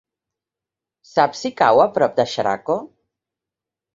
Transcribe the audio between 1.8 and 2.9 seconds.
a prop de Xeraco?